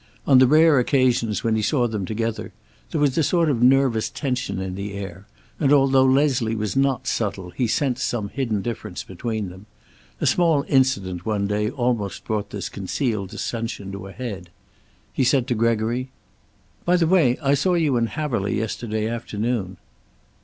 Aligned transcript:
On 0.25 0.39
the 0.39 0.47
rare 0.47 0.79
occasions 0.79 1.43
when 1.43 1.55
he 1.55 1.61
saw 1.61 1.87
them 1.87 2.05
together 2.07 2.51
there 2.89 2.99
was 2.99 3.15
a 3.19 3.23
sort 3.23 3.51
of 3.51 3.61
nervous 3.61 4.09
tension 4.09 4.59
in 4.59 4.73
the 4.73 4.93
air, 4.95 5.27
and 5.59 5.71
although 5.71 6.05
Leslie 6.05 6.55
was 6.55 6.75
not 6.75 7.05
subtle 7.05 7.51
he 7.51 7.67
sensed 7.67 8.03
some 8.07 8.29
hidden 8.29 8.63
difference 8.63 9.03
between 9.03 9.49
them. 9.49 9.67
A 10.19 10.25
small 10.25 10.65
incident 10.67 11.23
one 11.23 11.45
day 11.45 11.69
almost 11.69 12.25
brought 12.25 12.49
this 12.49 12.67
concealed 12.67 13.29
dissension 13.29 13.91
to 13.91 14.07
a 14.07 14.11
head. 14.11 14.49
He 15.13 15.23
said 15.23 15.45
to 15.49 15.53
Gregory: 15.53 16.09
"By 16.83 16.95
the 16.97 17.05
way, 17.05 17.37
I 17.39 17.53
saw 17.53 17.75
you 17.75 17.95
in 17.97 18.07
Haverly 18.07 18.57
yesterday 18.57 19.07
afternoon." 19.07 19.77